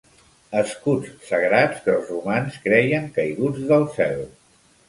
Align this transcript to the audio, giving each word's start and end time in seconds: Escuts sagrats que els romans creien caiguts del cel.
Escuts 0.61 1.11
sagrats 1.27 1.83
que 1.85 1.95
els 1.97 2.09
romans 2.15 2.57
creien 2.65 3.07
caiguts 3.19 3.63
del 3.75 3.87
cel. 4.01 4.29